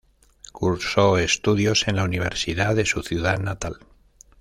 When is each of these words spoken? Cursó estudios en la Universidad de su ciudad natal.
Cursó 0.51 1.19
estudios 1.19 1.87
en 1.87 1.95
la 1.95 2.03
Universidad 2.03 2.73
de 2.75 2.87
su 2.87 3.03
ciudad 3.03 3.37
natal. 3.37 3.81